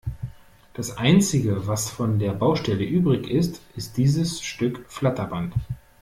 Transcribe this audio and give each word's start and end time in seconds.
Das 0.73 0.97
einzige, 0.97 1.67
was 1.67 1.91
von 1.91 2.17
der 2.17 2.31
Baustelle 2.33 2.83
übrig 2.83 3.29
ist, 3.29 3.61
ist 3.75 3.97
dieses 3.97 4.41
Stück 4.41 4.83
Flatterband. 4.91 5.53